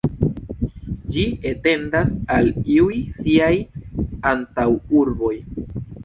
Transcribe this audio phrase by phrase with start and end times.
[1.15, 3.51] Ĝi etendas al iuj siaj
[4.31, 5.33] antaŭurboj.